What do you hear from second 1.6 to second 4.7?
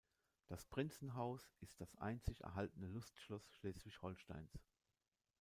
das einzig erhaltene Lustschloss Schleswig-Holsteins.